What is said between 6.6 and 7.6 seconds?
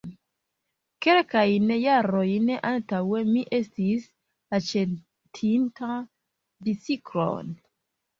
biciklon.